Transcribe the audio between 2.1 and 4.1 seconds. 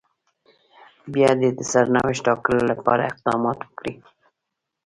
ټاکلو لپاره اقدامات وکړي.